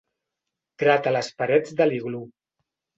[0.85, 2.27] Grata les parets de l'iglú.